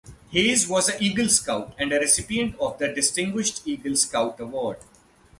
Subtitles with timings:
[0.31, 4.79] Hayes was an Eagle Scout and a recipient of the Distinguished Eagle Scout Award.